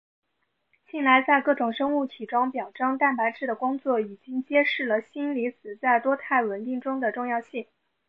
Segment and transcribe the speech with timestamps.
[0.89, 7.67] 近来在各种生物体中表征蛋白质的工作已经揭示了锌离子在多肽稳定中的重要性。